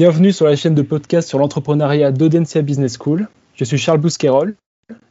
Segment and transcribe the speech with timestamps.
[0.00, 3.28] Bienvenue sur la chaîne de podcast sur l'entrepreneuriat d'Audencia Business School.
[3.54, 4.54] Je suis Charles Bousquerol,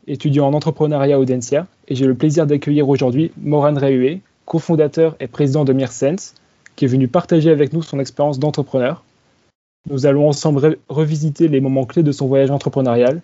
[0.08, 5.28] étudiant en entrepreneuriat à Audencia, et j'ai le plaisir d'accueillir aujourd'hui Moran Rehué, cofondateur et
[5.28, 6.33] président de Mirsense,
[6.76, 9.04] qui est venu partager avec nous son expérience d'entrepreneur.
[9.88, 13.21] Nous allons ensemble revisiter les moments clés de son voyage entrepreneurial.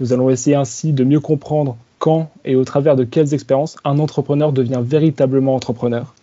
[0.00, 4.00] Nous allons essayer ainsi de mieux comprendre quand et au travers de quelles expériences un
[4.00, 6.14] entrepreneur devient véritablement entrepreneur.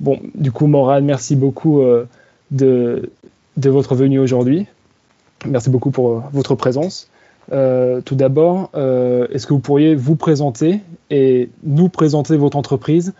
[0.00, 2.06] Bon, du coup, Moran, merci beaucoup euh,
[2.50, 3.10] de,
[3.56, 4.66] de votre venue aujourd'hui.
[5.46, 7.10] Merci beaucoup pour euh, votre présence.
[7.52, 13.12] Euh, tout d'abord, euh, est-ce que vous pourriez vous présenter et nous présenter votre entreprise?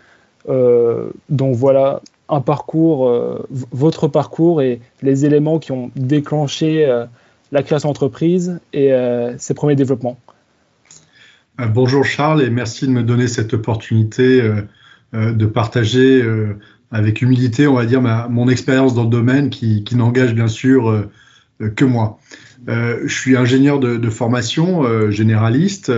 [0.47, 3.11] Donc voilà un parcours,
[3.49, 6.85] votre parcours et les éléments qui ont déclenché
[7.51, 8.91] la création d'entreprise et
[9.39, 10.19] ses premiers développements.
[11.57, 14.39] Bonjour Charles et merci de me donner cette opportunité
[15.13, 16.23] de partager
[16.91, 20.47] avec humilité, on va dire, ma, mon expérience dans le domaine qui, qui n'engage bien
[20.47, 21.09] sûr euh,
[21.61, 22.19] euh, que moi.
[22.67, 25.91] Euh, je suis ingénieur de, de formation, euh, généraliste,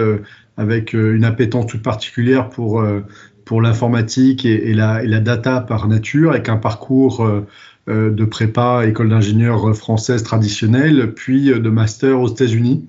[0.57, 2.83] avec une appétence toute particulière pour,
[3.45, 7.23] pour l'informatique et, et, la, et, la, data par nature, avec un parcours
[7.87, 12.87] de prépa, école d'ingénieur française traditionnelle, puis de master aux États-Unis.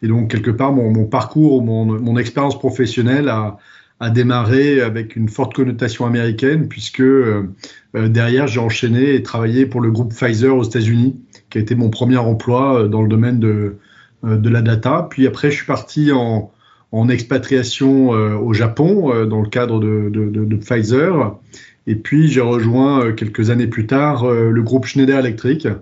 [0.00, 3.58] Et donc, quelque part, mon, mon parcours, mon, mon expérience professionnelle a,
[4.00, 7.48] a démarré avec une forte connotation américaine, puisque euh,
[7.96, 11.16] euh, derrière, j'ai enchaîné et travaillé pour le groupe Pfizer aux États-Unis,
[11.50, 13.76] qui a été mon premier emploi euh, dans le domaine de,
[14.22, 15.06] de la data.
[15.10, 16.52] Puis après, je suis parti en,
[16.92, 21.36] en expatriation au Japon dans le cadre de, de, de Pfizer.
[21.86, 25.74] Et puis, j'ai rejoint quelques années plus tard le groupe Schneider Electric, euh,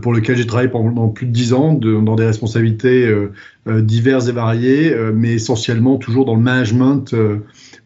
[0.00, 3.32] pour lequel j'ai travaillé pendant plus de dix ans dans des responsabilités euh,
[3.66, 7.14] euh, diverses et variées, mais essentiellement toujours dans le management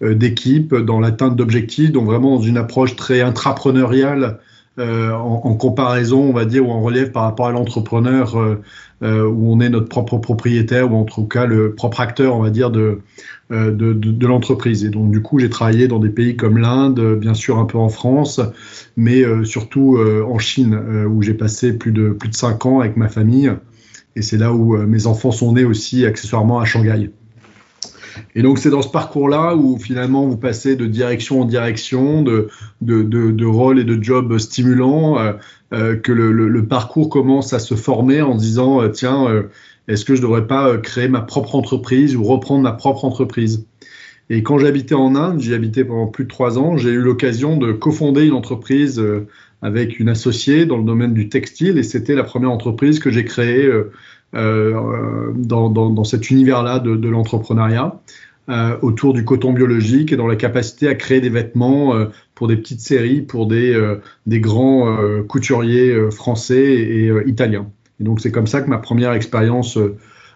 [0.03, 4.41] d'équipe, dans l'atteinte d'objectifs, donc vraiment dans une approche très intrapreneuriale
[4.79, 8.61] euh, en, en, comparaison, on va dire, ou en relève par rapport à l'entrepreneur euh,
[9.03, 12.43] euh, où on est notre propre propriétaire ou en tout cas le propre acteur, on
[12.43, 13.01] va dire, de,
[13.51, 14.85] de, de, de l'entreprise.
[14.85, 17.79] Et donc, du coup, j'ai travaillé dans des pays comme l'Inde, bien sûr un peu
[17.79, 18.41] en France,
[18.99, 20.79] mais surtout en Chine,
[21.09, 23.53] où j'ai passé plus de, plus de cinq ans avec ma famille.
[24.15, 27.11] Et c'est là où mes enfants sont nés aussi, accessoirement à Shanghai.
[28.35, 32.49] Et donc c'est dans ce parcours-là où finalement vous passez de direction en direction, de,
[32.81, 35.33] de, de, de rôle et de job stimulants, euh,
[35.73, 39.45] euh, que le, le, le, parcours commence à se former en disant euh, tiens,
[39.89, 43.67] est-ce que je ne devrais pas créer ma propre entreprise ou reprendre ma propre entreprise?
[44.29, 47.57] Et quand j'habitais en Inde, j'y habitais pendant plus de trois ans, j'ai eu l'occasion
[47.57, 49.01] de cofonder une entreprise
[49.63, 53.25] avec une associée dans le domaine du textile et c'était la première entreprise que j'ai
[53.25, 53.71] créée
[54.35, 58.01] euh, dans, dans, cet univers-là de, l'entrepreneuriat.
[58.49, 62.07] Euh, autour du coton biologique et dans la capacité à créer des vêtements euh,
[62.37, 63.77] pour des petites séries, pour des,
[64.27, 67.67] des grands couturiers français et italiens.
[67.99, 69.79] Et donc c'est comme ça que ma première expérience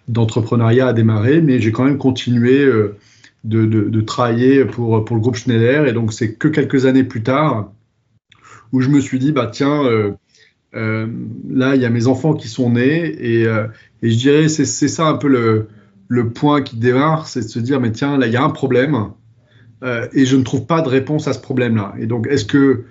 [0.08, 2.96] d'entrepreneuriat a démarré, mais j'ai quand même continué de,
[3.44, 5.86] de, de, travailler pour, pour le groupe Schneider.
[5.86, 7.70] Et donc c'est que quelques années plus tard
[8.72, 9.84] où je me suis dit, bah tiens,
[10.74, 11.06] euh,
[11.48, 13.66] là, il y a mes enfants qui sont nés et, euh,
[14.02, 15.68] et je dirais c'est ça un peu le,
[16.08, 18.50] le point qui démarre, c'est de se dire mais tiens là il y a un
[18.50, 19.10] problème
[19.82, 21.94] euh, et je ne trouve pas de réponse à ce problème-là.
[21.98, 22.84] Et donc est-ce que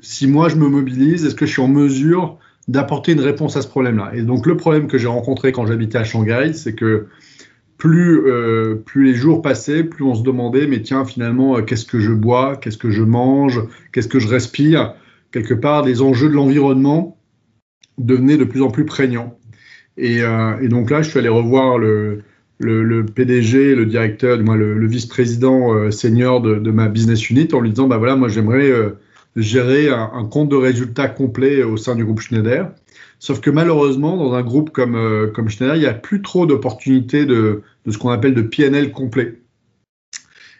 [0.00, 2.38] si moi je me mobilise, est-ce que je suis en mesure
[2.68, 4.12] d'apporter une réponse à ce problème-là?
[4.14, 7.08] Et donc le problème que j'ai rencontré quand j'habitais à Shanghai, c'est que
[7.76, 11.84] plus, euh, plus les jours passaient, plus on se demandait, mais tiens, finalement, euh, qu'est-ce
[11.84, 13.60] que je bois, qu'est-ce que je mange,
[13.92, 14.94] qu'est-ce que je respire?
[15.30, 17.15] Quelque part, les enjeux de l'environnement
[17.98, 19.38] devenait de plus en plus prégnant.
[19.96, 22.22] Et, euh, et, donc là, je suis allé revoir le,
[22.58, 27.28] le, le PDG, le directeur, moi, le, le vice-président euh, senior de, de, ma business
[27.30, 28.90] unit en lui disant, bah voilà, moi j'aimerais euh,
[29.36, 32.70] gérer un, un, compte de résultats complet au sein du groupe Schneider.
[33.18, 36.46] Sauf que malheureusement, dans un groupe comme, euh, comme Schneider, il n'y a plus trop
[36.46, 39.40] d'opportunités de, de ce qu'on appelle de PNL complet.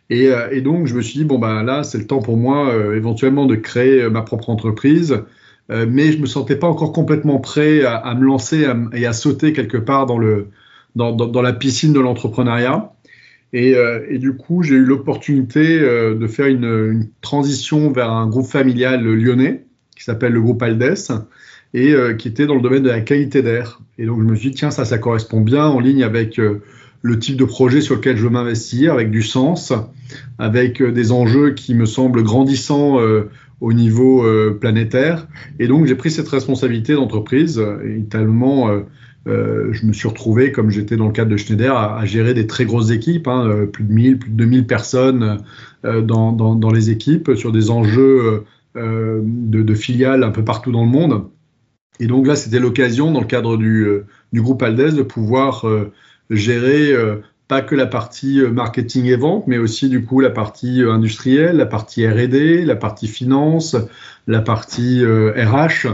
[0.08, 2.36] Et, euh, et, donc, je me suis dit, bon, bah là, c'est le temps pour
[2.36, 5.24] moi éventuellement de créer ma propre entreprise
[5.70, 9.52] euh, mais je me sentais pas encore complètement prêt à, me lancer et à sauter
[9.52, 10.48] quelque part dans, le,
[10.94, 12.92] dans, la piscine de l'entrepreneuriat.
[13.52, 18.28] Et, euh, et, du coup, j'ai eu l'opportunité euh, de faire une, transition vers un
[18.28, 19.64] groupe familial lyonnais
[19.96, 20.94] qui s'appelle le groupe Aldes
[21.74, 23.80] et qui était dans le domaine de la qualité d'air.
[23.98, 27.18] Et donc, je me suis dit, tiens, ça, ça correspond bien en ligne avec le
[27.18, 29.74] type de projet sur lequel je veux m'investir, avec du sens,
[30.38, 32.98] avec des enjeux qui me semblent grandissants
[33.60, 35.26] au niveau euh, planétaire.
[35.58, 37.62] Et donc, j'ai pris cette responsabilité d'entreprise.
[37.84, 38.80] Et tellement, euh,
[39.26, 42.32] euh, je me suis retrouvé, comme j'étais dans le cadre de Schneider, à, à gérer
[42.32, 45.38] des très grosses équipes, hein, euh, plus de 1000, plus de 2000 personnes
[45.84, 48.44] euh, dans, dans, dans, les équipes, sur des enjeux
[48.74, 51.24] de, de, filiales un peu partout dans le monde.
[51.98, 53.86] Et donc là, c'était l'occasion, dans le cadre du,
[54.32, 55.64] du groupe Aldes, de pouvoir
[56.28, 56.94] gérer
[57.48, 61.66] pas que la partie marketing et vente, mais aussi du coup la partie industrielle, la
[61.66, 63.76] partie R&D, la partie finance,
[64.26, 65.86] la partie RH,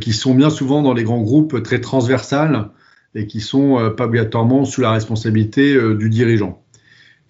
[0.00, 2.68] qui sont bien souvent dans les grands groupes très transversales
[3.14, 6.64] et qui sont pas obligatoirement sous la responsabilité du dirigeant.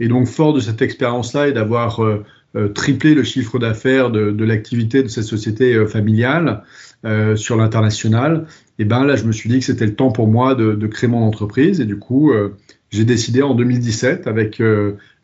[0.01, 2.25] Et donc, fort de cette expérience-là et d'avoir euh,
[2.57, 6.63] euh, triplé le chiffre d'affaires de, l'activité de cette société euh, familiale
[7.37, 8.47] sur l'international,
[8.79, 10.73] et eh ben là, je me suis dit que c'était le temps pour moi de,
[10.73, 11.83] de, créer mon entreprise.
[11.83, 12.33] Et du coup,
[12.91, 14.63] j'ai décidé en 2017 avec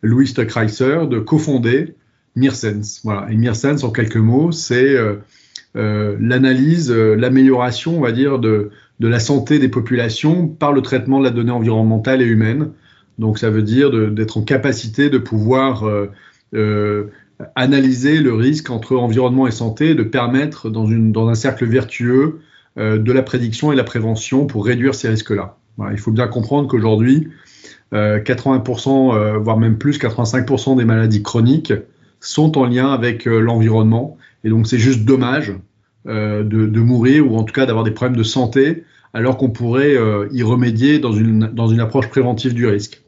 [0.02, 1.94] Louis Stuckreiser de cofonder
[2.34, 3.00] Mirsense.
[3.04, 3.30] Voilà.
[3.30, 4.96] Et Mirsense, en quelques mots, c'est
[5.74, 11.24] l'analyse, l'amélioration, on va dire, de, de la santé des populations par le traitement de
[11.24, 12.70] la donnée environnementale et humaine
[13.20, 16.10] donc ça veut dire d'être en capacité de pouvoir euh,
[16.54, 17.10] euh,
[17.54, 22.40] analyser le risque entre environnement et santé, de permettre dans, dans un cercle vertueux
[22.78, 25.58] euh, de la prédiction et la prévention pour réduire ces risques-là.
[25.90, 27.28] Il faut bien comprendre qu'aujourd'hui,
[27.92, 31.72] 80%, voire même plus, 85% des maladies chroniques
[32.20, 34.18] sont en lien avec l'environnement.
[34.44, 35.54] Et donc c'est juste dommage
[36.06, 38.84] de, mourir ou en tout cas d'avoir des problèmes de santé
[39.14, 39.96] alors qu'on pourrait
[40.30, 43.02] y remédier dans une, dans une approche préventive du risque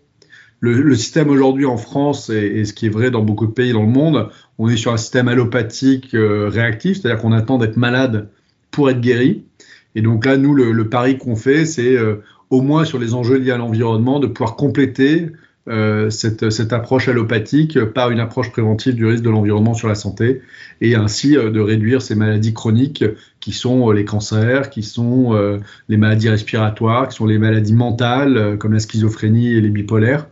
[0.63, 3.83] le, système aujourd'hui en France, et, ce qui est vrai dans beaucoup de pays dans
[3.83, 8.29] le monde, on est sur un système allopathique euh, réactif, c'est-à-dire qu'on attend d'être malade
[8.71, 9.45] pour être guéri.
[9.97, 13.39] Et donc là, nous, le, pari qu'on fait, c'est euh, au moins sur les enjeux
[13.39, 15.31] liés à l'environnement, de pouvoir compléter
[15.69, 19.95] euh, cette, cette, approche allopathique par une approche préventive du risque de l'environnement sur la
[19.95, 20.43] santé
[20.81, 23.05] et ainsi de réduire ces maladies chroniques
[23.41, 28.73] qui sont les cancers, qui sont les maladies respiratoires, qui sont les maladies mentales comme
[28.73, 30.27] la schizophrénie et les bipolaires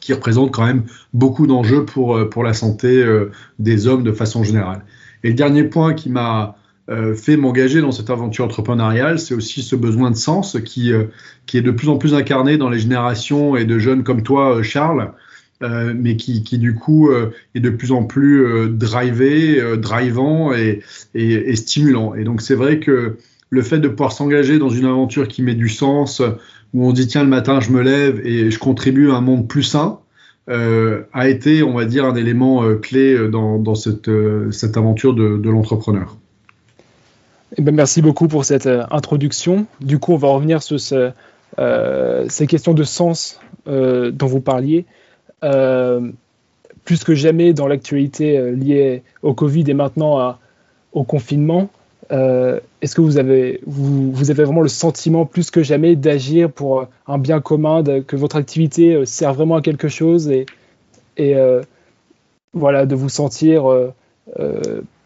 [0.00, 4.12] qui représente quand même beaucoup d'enjeux pour, euh, pour la santé euh, des hommes de
[4.12, 4.84] façon générale.
[5.22, 6.56] Et le dernier point qui m'a
[6.90, 10.92] euh, fait m'engager dans cette aventure entrepreneuriale, c'est aussi ce besoin de sens qui,
[11.46, 14.62] qui est de plus en plus incarné dans les générations et de jeunes comme toi,
[14.62, 15.12] Charles,
[15.60, 17.10] mais qui, qui, du coup
[17.54, 20.82] est de plus en plus drivé, drivant et,
[21.14, 22.16] et, et, stimulant.
[22.16, 23.16] Et donc c'est vrai que
[23.50, 26.20] le fait de pouvoir s'engager dans une aventure qui met du sens,
[26.74, 29.46] où on dit tiens le matin je me lève et je contribue à un monde
[29.46, 30.00] plus sain,
[30.48, 34.10] euh, a été, on va dire, un élément euh, clé euh, dans, cette,
[34.50, 36.16] cette, aventure de, l'entrepreneur.
[37.56, 39.66] Eh ben, merci beaucoup pour cette introduction.
[39.80, 41.10] Du coup, on va revenir sur ce,
[42.28, 44.86] ces questions de sens dont vous parliez.
[45.40, 50.38] plus que jamais dans l'actualité liée au Covid et maintenant
[50.92, 51.68] au confinement,
[52.12, 57.40] euh, est-ce que vous avez, vraiment le sentiment plus que jamais d'agir pour un bien
[57.40, 60.44] commun, que votre activité euh, sert vraiment à quelque chose et,
[61.16, 61.62] et euh,
[62.52, 63.64] voilà, de vous sentir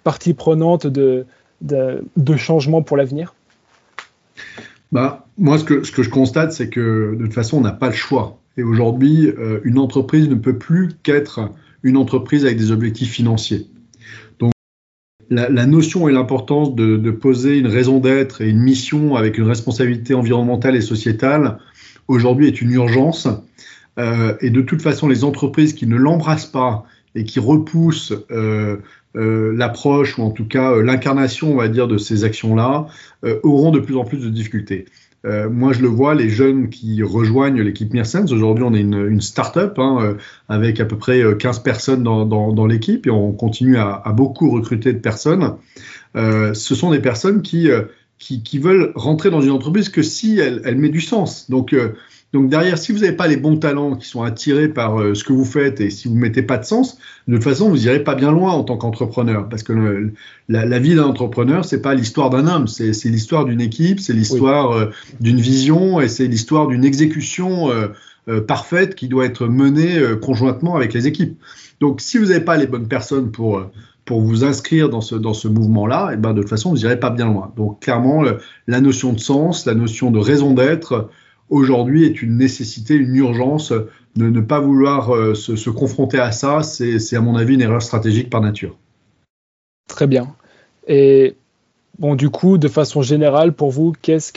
[0.03, 1.27] partie prenante de,
[1.61, 3.35] de, de changements pour l'avenir?
[4.93, 7.95] Bah, Moi, ce que, je constate, c'est que de toute façon, on n'a pas le
[7.95, 8.39] choix.
[8.57, 9.31] Et aujourd'hui,
[9.65, 11.51] une entreprise ne peut plus qu'être
[11.83, 13.69] une entreprise avec des objectifs financiers
[15.31, 20.15] la, notion et l'importance de, poser une raison d'être et une mission avec une responsabilité
[20.15, 21.59] environnementale et sociétale
[22.09, 23.29] aujourd'hui est une urgence.
[23.99, 28.27] Euh, et de toute façon, les entreprises qui ne l'embrassent pas et qui repoussent euh,
[28.31, 28.77] euh,
[29.17, 32.87] l'approche ou en tout cas l'incarnation, on va dire, de ces actions-là,
[33.43, 34.87] auront de plus en plus de difficultés.
[35.27, 39.07] Euh, moi, je le vois, les jeunes qui rejoignent l'équipe Mersens, aujourd'hui, on est une,
[39.09, 40.15] une start-up hein, euh,
[40.49, 44.01] avec à peu près 15 euh, personnes dans, dans, dans l'équipe et on continue à,
[44.05, 45.55] à, beaucoup recruter de personnes.
[46.17, 47.69] Euh, ce sont des personnes qui,
[48.19, 51.51] qui, qui, veulent rentrer dans une entreprise que si elle, elle met du sens.
[51.51, 51.75] Donc,
[52.33, 55.23] donc derrière, si vous n'avez pas les bons talents qui sont attirés par euh, ce
[55.25, 57.79] que vous faites et si vous ne mettez pas de sens, de toute façon, vous
[57.79, 59.49] n'irez pas bien loin en tant qu'entrepreneur.
[59.49, 60.13] Parce que
[60.49, 64.73] la, vie d'un entrepreneur, c'est pas l'histoire d'un homme, c'est l'histoire d'une équipe, c'est l'histoire
[64.73, 64.87] euh,
[65.21, 70.93] d'une vision et c'est l'histoire d'une exécution euh, parfaite qui doit être menée conjointement avec
[70.93, 71.41] les équipes.
[71.81, 73.71] Donc si vous n'avez pas les bonnes personnes pour
[74.05, 76.77] pour vous inscrire dans ce, dans ce mouvement-là, et eh ben de toute façon, vous
[76.77, 77.53] n'irez pas bien loin.
[77.57, 78.23] Donc clairement,
[78.67, 81.11] la notion de sens, la notion de raison d'être,
[81.51, 83.73] aujourd'hui est une nécessité, une urgence.
[84.17, 87.83] De ne pas vouloir euh, se, confronter à ça, c'est à mon avis une erreur
[87.83, 88.77] stratégique par nature.
[89.89, 90.35] Très bien.
[90.89, 91.35] Et
[91.99, 94.33] bon, du coup, de façon générale, pour vous, qu'est-ce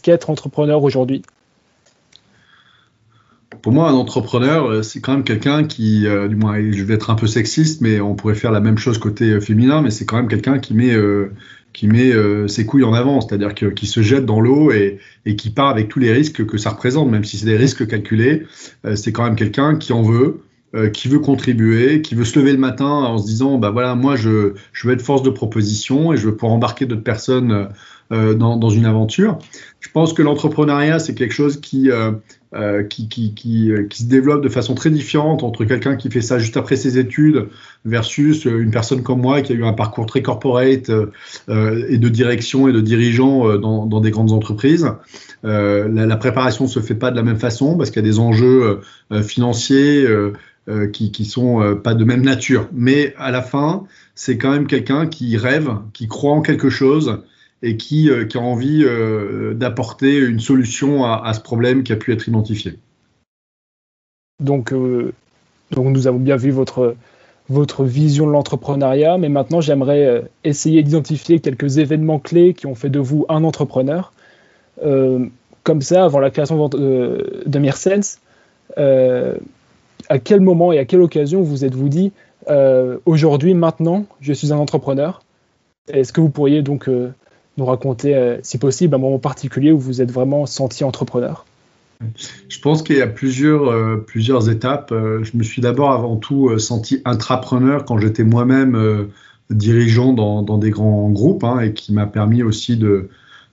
[0.00, 1.22] qu'être entrepreneur aujourd'hui?
[3.62, 6.94] Pour moi, un entrepreneur, euh, c'est quand même quelqu'un qui, euh, du moins, je vais
[6.94, 10.04] être un peu sexiste, mais on pourrait faire la même chose côté féminin, mais c'est
[10.04, 10.94] quand même quelqu'un qui met
[11.76, 14.98] qui met euh, ses couilles en avant, c'est-à-dire qui se jette dans l'eau et,
[15.36, 18.44] qui part avec tous les risques que ça représente, même si c'est des risques calculés.
[18.86, 20.40] Euh, c'est quand même quelqu'un qui en veut,
[20.74, 23.94] euh, qui veut contribuer, qui veut se lever le matin en se disant, bah voilà,
[23.94, 27.68] moi je, je veux être force de proposition et je veux pouvoir embarquer d'autres personnes
[28.10, 29.38] dans, une aventure.
[29.80, 31.90] Je pense que l'entrepreneuriat, c'est quelque chose qui,
[32.88, 36.38] qui, qui, qui, qui, se développe de façon très différente entre quelqu'un qui fait ça
[36.38, 37.48] juste après ses études
[37.84, 40.90] versus une personne comme moi qui a eu un parcours très corporate
[41.48, 44.88] et de direction et de dirigeant dans, des grandes entreprises.
[45.42, 48.20] La, préparation ne se fait pas de la même façon parce qu'il y a des
[48.20, 48.80] enjeux
[49.22, 50.06] financiers
[50.68, 52.68] euh, qui, qui sont euh, pas de même nature.
[52.72, 53.84] Mais à la fin,
[54.16, 57.22] c'est quand même quelqu'un qui rêve, qui croit en quelque chose
[57.62, 58.84] et qui, euh, qui a envie
[59.54, 62.74] d'apporter une solution à, ce problème qui a pu être identifié.
[64.42, 64.72] Donc,
[65.70, 66.94] donc nous avons bien vu votre,
[67.48, 72.90] votre vision de l'entrepreneuriat, mais maintenant j'aimerais essayer d'identifier quelques événements clés qui ont fait
[72.90, 74.12] de vous un entrepreneur.
[74.82, 78.20] comme ça, avant la création de, de Mearsense,
[78.76, 82.12] à quel moment et à quelle occasion vous êtes-vous dit
[82.48, 85.22] euh, aujourd'hui, maintenant, je suis un entrepreneur?
[85.88, 87.12] Est-ce que vous pourriez donc euh,
[87.56, 91.44] nous raconter, euh, si possible, un moment particulier où vous êtes vraiment senti entrepreneur
[92.50, 94.92] je pense qu'il y a plusieurs, plusieurs étapes.
[94.92, 99.08] Je me suis d'abord avant tout senti intrapreneur quand j'étais moi-même
[99.48, 103.08] dirigeant dans, des grands groupes hein, et qui m'a permis aussi de,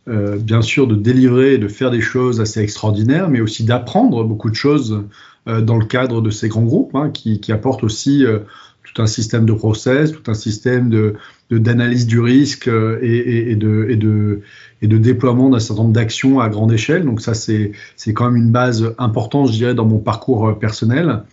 [0.08, 4.50] bien sûr, de délivrer et de faire des choses assez extraordinaires, mais aussi d'apprendre beaucoup
[4.50, 5.06] de choses
[5.48, 8.40] euh, dans le cadre de ces grands groupes, hein, qui, qui, apportent aussi euh,
[8.86, 11.16] tout un système de process, tout un système de
[11.60, 14.42] d'analyse du risque euh, et, de,
[14.82, 17.06] déploiement d'un certain nombre d'actions à grande échelle.
[17.06, 17.74] Donc ça, c'est
[18.14, 21.24] quand même une base importante, je dirais, dans mon parcours personnel.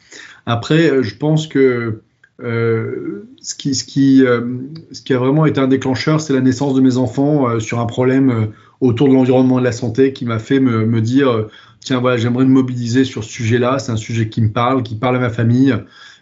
[0.46, 2.00] Après, je pense que
[2.42, 7.80] euh, ce, qui, a vraiment été un déclencheur, c'est la naissance de mes enfants sur
[7.80, 8.48] un problème
[8.80, 11.48] autour de l'environnement et de la santé qui m'a fait me dire
[11.80, 14.94] tiens, voilà, j'aimerais me mobiliser sur ce sujet-là, c'est un sujet qui me parle, qui
[14.94, 15.74] parle à ma famille,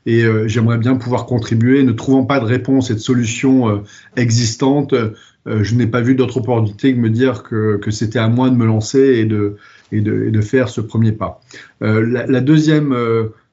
[0.09, 1.83] et euh, j'aimerais bien pouvoir contribuer.
[1.83, 3.77] Ne trouvant pas de réponse et de solution euh,
[4.17, 5.13] existante, euh,
[5.45, 8.57] je n'ai pas vu d'autre opportunité que me dire que, que c'était à moi de
[8.57, 9.57] me lancer et de,
[9.93, 11.41] et de, et de faire ce premier pas.
[11.81, 12.95] La, la, deuxième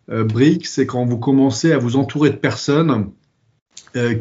[0.10, 3.12] brique, c'est quand vous commencez à vous entourer de personnes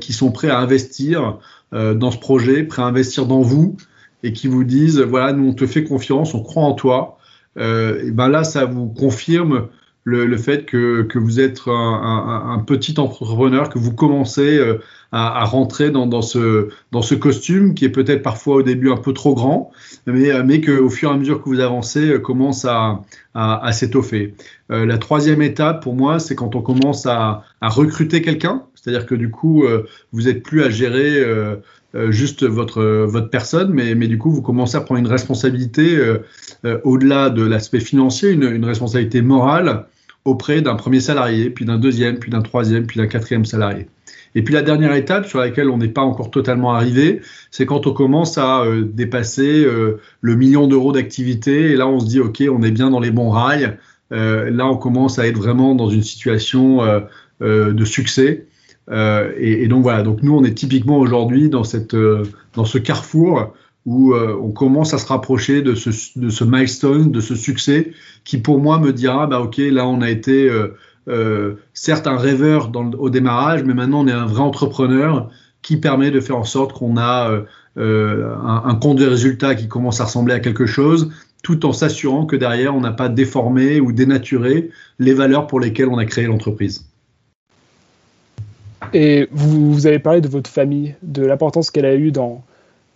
[0.00, 1.40] qui sont prêts à investir
[1.72, 3.76] dans ce projet, prêts à investir dans vous,
[4.22, 7.18] et qui vous disent, voilà, nous on te fait confiance, on croit en toi,
[7.58, 9.68] euh, et ben là, ça vous confirme
[10.04, 14.58] le, le fait que, que, vous êtes un, un, un, petit entrepreneur, que vous commencez
[14.58, 14.78] euh,
[15.12, 18.90] à, à rentrer dans, dans, ce, dans ce costume qui est peut-être parfois au début
[18.90, 19.70] un peu trop grand,
[20.06, 23.72] mais, mais qu'au fur et à mesure que vous avancez, euh, commence à, à, à
[23.72, 24.34] s'étoffer.
[24.70, 29.06] Euh, la troisième étape pour moi, c'est quand on commence à, à recruter quelqu'un, c'est-à-dire
[29.06, 31.56] que du coup, euh, vous êtes plus à gérer euh,
[31.94, 35.96] euh, juste votre, votre personne, mais, mais du coup, vous commencez à prendre une responsabilité
[35.96, 36.18] euh,
[36.64, 39.86] euh, au-delà de l'aspect financier, une, une, responsabilité morale
[40.24, 43.88] auprès d'un premier salarié, puis d'un deuxième, puis d'un troisième, puis d'un quatrième salarié.
[44.34, 47.86] Et puis la dernière étape sur laquelle on n'est pas encore totalement arrivé, c'est quand
[47.86, 52.20] on commence à euh, dépasser euh, le million d'euros d'activité, et là on se dit,
[52.20, 53.76] OK, on est bien dans les bons rails,
[54.12, 56.80] euh, là on commence à être vraiment dans une situation
[57.40, 58.46] de succès.
[58.90, 62.66] Euh, et, et, donc voilà, donc nous on est typiquement aujourd'hui dans cette euh, dans
[62.66, 63.54] ce carrefour
[63.86, 67.92] où euh, on commence à se rapprocher de ce, milestone, de ce succès,
[68.24, 70.50] qui pour moi me dira, bah ok, là on a été
[71.74, 75.28] certes un rêveur au démarrage, mais maintenant on est un vrai entrepreneur
[75.60, 77.42] qui permet de faire en sorte qu'on a
[77.76, 81.10] un, un compte de résultats qui commence à ressembler à quelque chose,
[81.42, 85.88] tout en s'assurant que derrière on n'a pas déformé ou dénaturé les valeurs pour lesquelles
[85.88, 86.86] on a créé l'entreprise.
[88.92, 92.44] Et vous, vous, avez parlé de votre famille, de l'importance qu'elle a eue dans,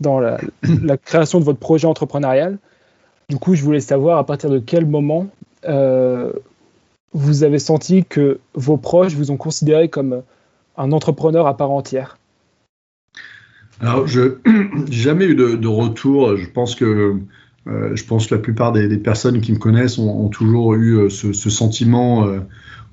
[0.00, 0.38] dans la,
[0.96, 2.58] création de votre projet entrepreneurial.
[3.28, 5.28] Du coup, je voulais savoir à partir de quel moment
[5.66, 6.32] euh,
[7.12, 10.22] vous avez senti que vos proches vous ont considéré comme
[10.76, 12.18] un entrepreneur à part entière.
[13.80, 16.36] Alors, je n'ai jamais eu de, retour.
[16.36, 17.16] Je pense que
[17.68, 21.10] euh, je pense que la plupart des, personnes qui me connaissent ont, toujours eu euh,
[21.10, 22.40] ce, sentiment euh,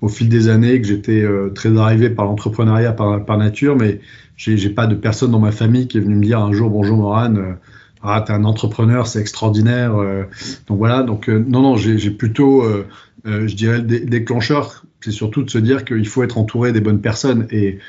[0.02, 4.02] au fil des années que j'étais très arrivé par l'entrepreneuriat par, nature, mais
[4.36, 6.98] j'ai pas de personne dans ma famille qui est venue me dire un jour bonjour
[6.98, 7.54] Moran, euh,
[8.04, 9.96] ah t'es un entrepreneur, c'est extraordinaire.
[10.68, 12.64] Donc voilà, donc non non, j'ai plutôt,
[13.26, 17.02] je dirais le déclencheur, c'est surtout de se dire qu'il faut être entouré des bonnes
[17.02, 17.80] personnes et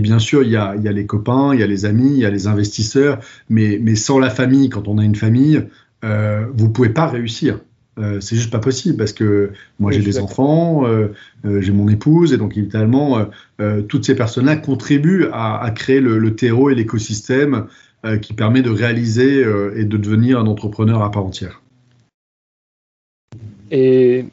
[0.00, 2.30] bien sûr, il y, a, les copains, il y a les amis, il y a
[2.30, 5.64] les investisseurs, mais sans la famille, quand on a une famille,
[6.04, 7.58] euh, vous pouvez pas réussir.
[7.98, 11.12] Euh, c'est juste pas possible parce que moi j'ai des enfants, euh,
[11.44, 13.28] euh, j'ai mon épouse et donc évidemment
[13.60, 17.66] euh, toutes ces personnes-là contribuent à, à, créer le, le terreau et l'écosystème
[18.20, 19.40] qui permet de réaliser
[19.76, 21.62] et de devenir un entrepreneur à part entière.
[23.70, 24.26] Et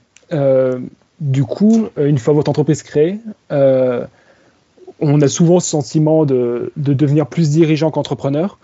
[1.22, 7.28] du coup, une fois votre entreprise créée, on a souvent ce sentiment de, de devenir
[7.28, 8.60] plus dirigeant qu'entrepreneur.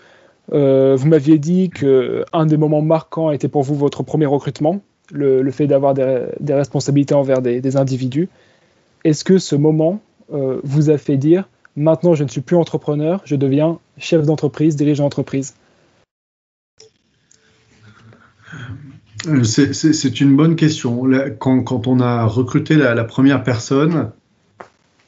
[0.52, 5.68] Vous m'aviez dit qu'un des moments marquants était pour vous votre premier recrutement, le, fait
[5.68, 8.30] d'avoir des, responsabilités envers des, individus.
[9.04, 13.36] Est-ce que ce moment vous a fait dire maintenant je ne suis plus entrepreneur, je
[13.36, 15.54] deviens chef d'entreprise, dirigeant d'entreprise?
[19.44, 21.04] C'est une bonne question.
[21.40, 24.12] Quand, on a recruté la, première personne,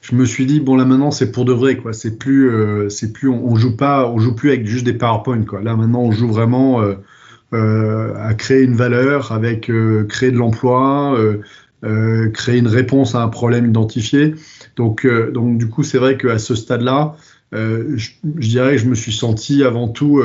[0.01, 1.94] je me suis dit bon là maintenant c'est pour de vrai quoi.
[1.94, 5.44] C'est plus, euh, c'est plus, on, joue pas, on joue plus avec juste des PowerPoint
[5.44, 5.62] quoi.
[5.62, 6.96] Là maintenant on joue vraiment euh,
[7.53, 9.72] euh, à créer une valeur, avec
[10.08, 11.18] créer de l'emploi,
[12.34, 14.36] créer une réponse à un problème identifié.
[14.75, 17.15] Donc, donc du coup c'est vrai qu'à ce stade-là,
[17.51, 20.22] je, je, dirais que je me suis senti avant tout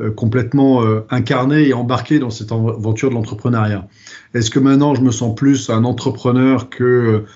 [0.00, 3.86] euh, complètement euh, incarné et embarqué dans cette aventure de l'entrepreneuriat.
[4.32, 7.26] Est-ce que maintenant je me sens plus un entrepreneur que euh,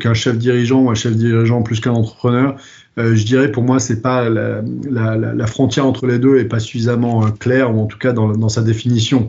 [0.00, 2.56] qu'un chef dirigeant ou un chef dirigeant plus qu'un entrepreneur
[2.96, 6.60] Je dirais pour moi c'est pas la, la, la, frontière entre les deux est pas
[6.60, 9.28] suffisamment claire ou en tout cas dans, dans sa définition.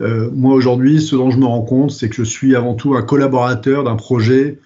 [0.00, 3.02] moi aujourd'hui, ce dont je me rends compte, c'est que je suis avant tout un
[3.02, 4.58] collaborateur d'un projet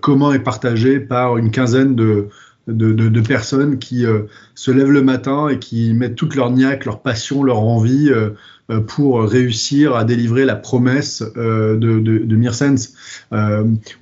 [0.00, 2.28] commun et partagé par une quinzaine de,
[2.70, 4.22] de, personnes qui euh,
[4.54, 8.30] se lèvent le matin et qui mettent toute leur niaque, leur passion, leur envie euh,
[8.70, 12.20] euh, pour réussir à délivrer la promesse de, de.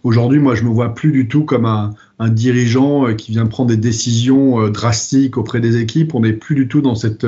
[0.02, 1.94] Aujourd'hui, moi, je me vois plus du tout comme un,
[2.28, 6.14] dirigeant qui vient prendre des décisions drastiques auprès des équipes.
[6.14, 7.26] On n'est plus du tout dans cette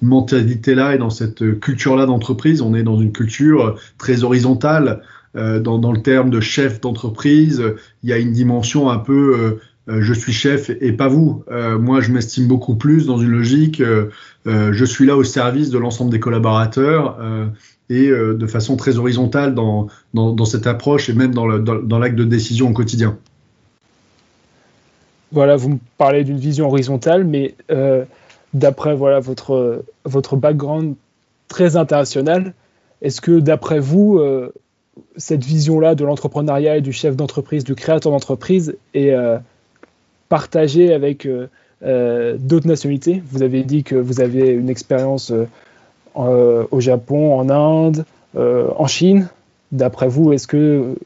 [0.00, 2.62] mentalité-là et dans cette culture-là d'entreprise.
[2.62, 5.02] On est dans une culture très horizontale.
[5.34, 7.62] Dans, le terme de chef d'entreprise,
[8.02, 11.44] il y a une dimension un peu je suis chef et pas vous.
[11.50, 14.10] Euh, moi, je m'estime beaucoup plus dans une logique, euh,
[14.44, 17.18] je suis là au service de l'ensemble des collaborateurs
[17.90, 22.70] et de façon très horizontale dans, dans, cette approche et même dans l'acte de décision
[22.70, 23.18] au quotidien.
[25.32, 27.54] Voilà, vous me parlez d'une vision horizontale, mais
[28.54, 30.94] d'après voilà, votre, votre background
[31.48, 32.54] très international,
[33.02, 34.18] est-ce que d'après vous,
[35.18, 39.14] cette vision-là de l'entrepreneuriat et du chef d'entreprise, du créateur d'entreprise est
[40.28, 41.48] partager avec euh,
[41.84, 43.22] euh, d'autres nationalités.
[43.30, 45.32] Vous avez dit que vous avez une expérience
[46.16, 48.04] euh, au Japon, en Inde,
[48.36, 49.28] en Chine.
[49.72, 50.96] D'après vous, est-ce que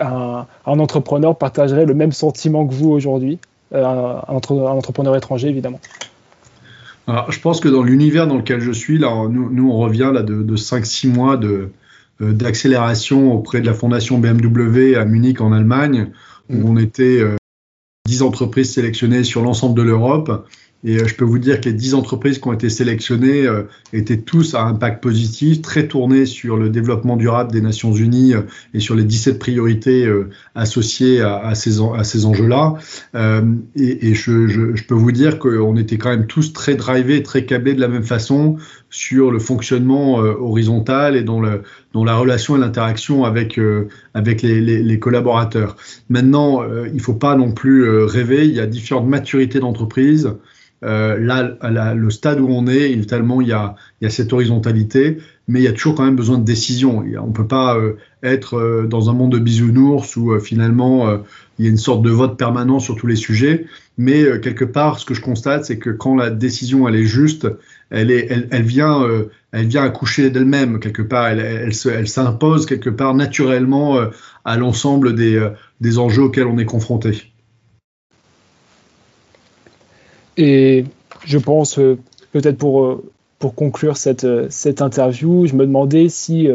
[0.00, 3.38] un, entrepreneur partagerait le même sentiment que vous aujourd'hui,
[3.74, 5.80] un, entrepreneur étranger évidemment?
[7.06, 10.56] Je pense que dans l'univers dans lequel je suis, là, nous, on revient là, de,
[10.56, 11.70] 5-6 mois de,
[12.20, 16.08] d'accélération auprès de la fondation BMW à Munich en Allemagne,
[16.48, 16.70] où mm.
[16.70, 17.22] on était
[18.12, 20.46] 10 entreprises sélectionnées sur l'ensemble de l'Europe.
[20.84, 23.62] Et euh, je peux vous dire que les 10 entreprises qui ont été sélectionnées euh,
[23.92, 28.42] étaient tous à impact positif, très tournées sur le développement durable des Nations Unies euh,
[28.74, 30.08] et sur les 17 priorités
[30.54, 32.74] associées à, ces, à ces enjeux-là.
[33.14, 37.22] et, et je, je, je, peux vous dire qu'on était quand même tous très drivés,
[37.22, 38.56] très câblés de la même façon
[38.90, 43.58] sur le fonctionnement horizontal et dans, le, dans la relation et l'interaction avec,
[44.14, 45.76] avec les, les, les, collaborateurs.
[46.08, 50.34] Maintenant, il ne faut pas non plus rêver, il y a différentes maturités d'entreprise.
[50.84, 54.32] Euh, là, le stade où on est, tellement il y, a, il y a cette
[54.32, 57.04] horizontalité, mais il y a toujours quand même besoin de décision.
[57.20, 61.20] On ne peut pas euh, être euh, dans un monde de bisounours où finalement
[61.58, 63.66] il y a une sorte de vote permanent sur tous les sujets.
[63.98, 67.46] Mais quelque part, ce que je constate, c'est que quand la décision elle est juste,
[67.90, 69.06] elle, est, elle, vient,
[69.52, 71.28] elle vient accoucher d'elle-même quelque part.
[71.28, 73.98] Elle, elle, elle s'impose quelque part naturellement
[74.44, 75.46] à l'ensemble des,
[75.80, 77.31] des enjeux auxquels on est confronté.
[80.36, 80.84] Et
[81.24, 81.98] je pense, euh,
[82.32, 83.04] peut-être pour, euh,
[83.38, 86.48] pour conclure cette, euh, cette interview, je me demandais si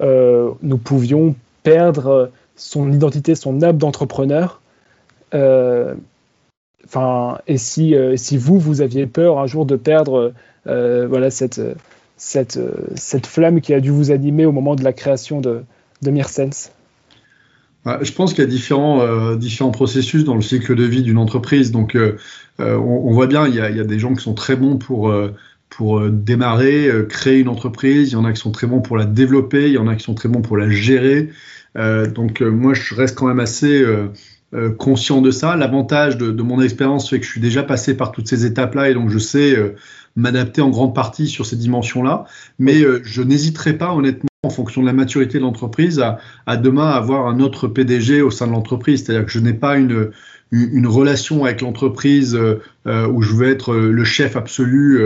[0.00, 4.60] nous pouvions perdre son identité, son âme d'entrepreneur.
[6.84, 10.32] Enfin, et si, si vous, vous aviez peur un jour de perdre
[10.64, 11.60] voilà, cette,
[12.16, 12.60] cette,
[12.94, 15.64] cette flamme qui a dû vous animer au moment de la création de,
[16.02, 16.70] de Mearsense
[17.86, 21.18] je pense qu'il y a différents, euh, différents processus dans le cycle de vie d'une
[21.18, 21.70] entreprise.
[21.70, 22.16] Donc, euh,
[22.60, 24.56] euh, on, voit bien, il y, a, il y, a, des gens qui sont très
[24.56, 25.14] bons pour,
[25.68, 28.10] pour démarrer, créer une entreprise.
[28.10, 29.68] Il y en a qui sont très bons pour la développer.
[29.68, 31.30] Il y en a qui sont très bons pour la gérer.
[31.76, 33.84] donc, moi, je reste quand même assez
[34.78, 35.56] conscient de ça.
[35.56, 38.90] L'avantage de, de, mon expérience fait que je suis déjà passé par toutes ces étapes-là
[38.90, 39.56] et donc je sais
[40.16, 42.24] m'adapter en grande partie sur ces dimensions-là.
[42.58, 46.00] Mais je n'hésiterai pas, honnêtement en fonction de la maturité de l'entreprise,
[46.46, 49.04] à, demain avoir un autre PDG au sein de l'entreprise.
[49.04, 50.12] C'est-à-dire que je n'ai pas une,
[50.52, 55.00] une, relation avec l'entreprise euh, où je veux être le chef absolu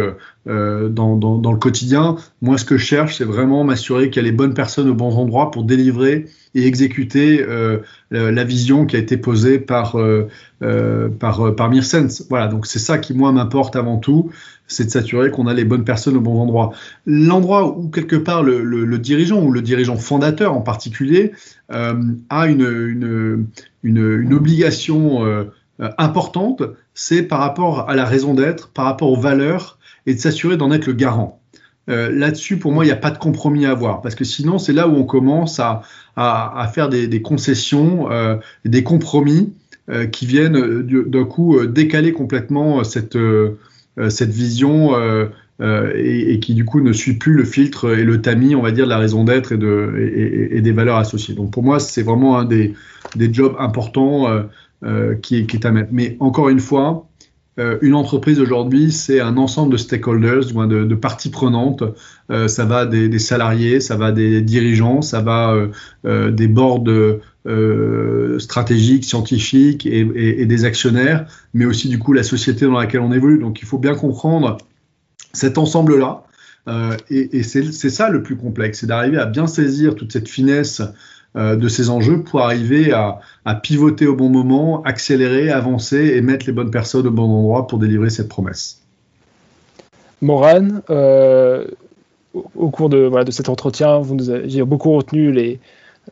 [0.46, 2.16] dans, dans, le quotidien.
[2.40, 4.94] Moi, ce que je cherche, c'est vraiment m'assurer qu'il y a les bonnes personnes aux
[4.94, 7.44] bons endroits pour délivrer et exécuter
[8.10, 9.96] la vision qui a été posée par,
[10.60, 11.72] par, par.
[12.30, 14.30] Voilà, donc c'est ça qui, moi, m'importe avant tout
[14.72, 16.72] c'est de s'assurer qu'on a les bonnes personnes au bon endroit.
[17.06, 21.32] L'endroit où quelque part le, dirigeant ou le dirigeant fondateur en particulier
[21.72, 21.94] euh,
[22.30, 23.46] a une,
[24.32, 25.44] obligation euh,
[25.98, 26.62] importante,
[26.94, 30.70] c'est par rapport à la raison d'être, par rapport aux valeurs et de s'assurer d'en
[30.72, 31.40] être le garant.
[31.88, 34.58] Euh, là-dessus, pour moi, il n'y a pas de compromis à avoir, parce que sinon,
[34.58, 35.82] c'est là où on commence à,
[36.72, 38.08] faire des, concessions,
[38.64, 39.54] des compromis
[40.12, 43.16] qui viennent d'un coup décaler complètement cette,
[43.98, 45.26] euh, cette vision euh,
[45.60, 48.70] euh, et, qui du coup ne suit plus le filtre et le tamis, on va
[48.70, 51.34] dire, de la raison d'être et, de, et, des valeurs associées.
[51.34, 52.74] Donc pour moi, c'est vraiment un des,
[53.16, 54.28] des jobs importants
[55.22, 55.90] qui, est à mettre.
[55.92, 57.08] Mais encore une fois,
[57.56, 61.84] une entreprise aujourd'hui, c'est un ensemble de stakeholders, de, parties prenantes.
[62.46, 65.56] ça va des, salariés, ça va des dirigeants, ça va
[66.04, 66.84] des boards
[67.44, 73.10] euh, stratégiques, scientifiques et, des actionnaires, mais aussi du coup la société dans laquelle on
[73.10, 73.40] évolue.
[73.40, 74.58] Donc il faut bien comprendre
[75.32, 76.22] cet ensemble-là.
[76.68, 80.80] Euh, et, c'est ça le plus complexe, c'est d'arriver à bien saisir toute cette finesse
[80.80, 80.86] euh,
[81.34, 83.20] de ces enjeux pour arriver à,
[83.62, 87.78] pivoter au bon moment, accélérer, avancer et mettre les bonnes personnes au bon endroit pour
[87.78, 88.82] délivrer cette promesse.
[90.20, 90.82] Morane,
[92.34, 95.58] au, cours de, voilà, de cet entretien, vous nous avez beaucoup retenu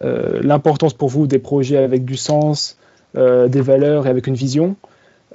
[0.02, 2.78] euh, l'importance pour vous des projets avec du sens,
[3.16, 4.76] euh, des valeurs et avec une vision.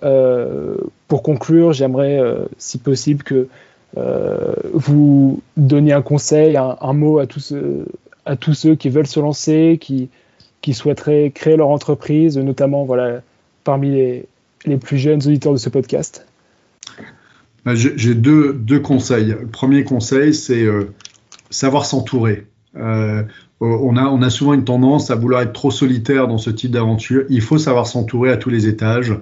[0.04, 0.76] Euh,
[1.08, 2.20] pour conclure, j'aimerais,
[2.58, 3.48] si possible, que
[4.74, 7.54] vous donniez un conseil, un, mot à tous,
[8.26, 10.10] à tous ceux qui veulent se lancer, qui,
[10.74, 13.22] souhaiteraient créer leur entreprise, notamment voilà,
[13.64, 13.92] parmi
[14.66, 16.26] les, plus jeunes auditeurs de ce podcast
[17.64, 19.36] bah, J'ai deux, deux, conseils.
[19.40, 20.66] Le premier conseil, c'est
[21.52, 22.48] savoir s'entourer.
[22.76, 23.24] Euh,
[23.62, 26.72] on, a, on a souvent une tendance à vouloir être trop solitaire dans ce type
[26.72, 27.24] d'aventure.
[27.30, 29.14] Il faut savoir s'entourer à tous les étages,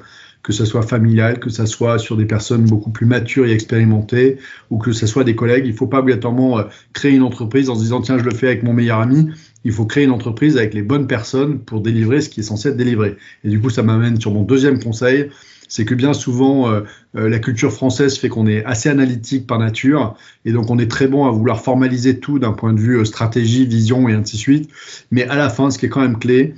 [0.43, 4.37] que ce soit familial, que ce soit sur des personnes beaucoup plus matures et expérimentées,
[4.69, 5.65] ou que ce soit des collègues.
[5.65, 8.31] Il ne faut pas obligatoirement euh, créer une entreprise en se disant tiens, je le
[8.31, 9.29] fais avec mon meilleur ami.
[9.63, 12.69] Il faut créer une entreprise avec les bonnes personnes pour délivrer ce qui est censé
[12.69, 13.15] être délivré.
[13.45, 15.29] Et du coup, ça m'amène sur mon deuxième conseil,
[15.73, 16.81] c'est que bien souvent, euh,
[17.15, 20.89] euh, la culture française fait qu'on est assez analytique par nature, et donc on est
[20.89, 24.35] très bon à vouloir formaliser tout d'un point de vue euh, stratégie, vision et ainsi
[24.35, 24.69] de suite.
[25.09, 26.53] Mais à la fin, ce qui est quand même clé,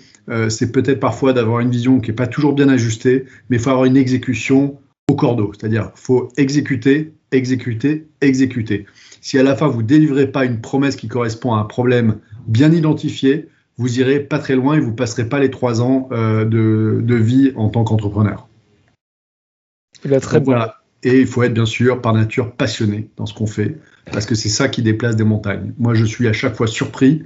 [0.50, 3.70] c'est peut-être parfois d'avoir une vision qui n'est pas toujours bien ajustée, mais il faut
[3.70, 4.78] avoir une exécution
[5.10, 8.86] au cordeau, c'est-à-dire faut exécuter, exécuter, exécuter.
[9.22, 12.72] Si à la fin vous délivrez pas une promesse qui correspond à un problème bien
[12.72, 17.52] identifié, vous irez pas très loin et vous passerez pas les trois ans de vie
[17.56, 18.48] en tant qu'entrepreneur.
[20.04, 20.82] Il très Voilà.
[21.04, 23.78] Et il faut être bien sûr par nature passionné dans ce qu'on fait,
[24.12, 25.74] parce que c'est ça qui déplace des montagnes.
[25.78, 27.24] Moi, je suis à chaque fois surpris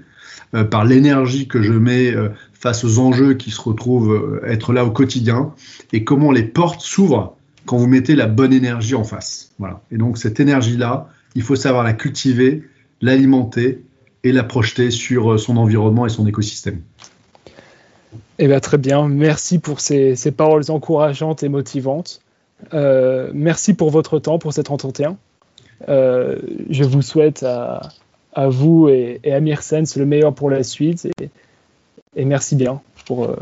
[0.56, 4.73] euh, par l'énergie que je mets euh, face aux enjeux qui se retrouvent euh, être
[4.73, 5.54] là au quotidien,
[5.93, 9.52] et comment les portes s'ouvrent quand vous mettez la bonne énergie en face.
[9.60, 9.82] Voilà.
[9.91, 12.63] Et donc cette énergie-là, il faut savoir la cultiver,
[13.02, 13.84] l'alimenter
[14.23, 16.82] et la projeter sur son environnement et son écosystème.
[18.39, 19.08] Eh bien, très bien.
[19.08, 22.21] Merci pour ces paroles encourageantes et motivantes.
[22.73, 25.17] Merci pour votre temps, pour cet entretien.
[25.88, 27.82] Je vous souhaite à,
[28.47, 31.08] vous et, à Myrsens le meilleur pour la suite
[32.15, 33.25] et, merci bien pour.
[33.25, 33.36] Euh,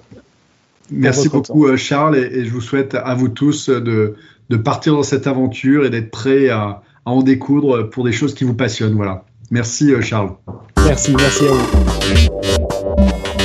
[0.92, 4.16] merci beaucoup Charles et, je vous souhaite à vous tous de,
[4.64, 8.44] partir dans cette aventure et d'être prêts à, à, en découdre pour des choses qui
[8.44, 8.96] vous passionnent.
[8.96, 9.26] Voilà.
[9.52, 10.32] Merci Charles.
[10.78, 13.37] Merci, merci à vous.